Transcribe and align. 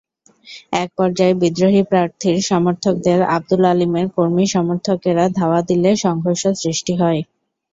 একপর্যায়ে 0.77 1.39
বিদ্রোহী 1.41 1.81
প্রার্থীর 1.91 2.37
সমর্থকদের 2.49 3.19
আবদুল 3.35 3.63
আলীমের 3.71 4.07
কর্মী-সমর্থকেরা 4.15 5.25
ধাওয়া 5.37 5.59
দিলে 5.69 5.89
সংঘর্ষের 6.05 6.55
সৃষ্টি 6.61 6.93
হয়। 7.01 7.21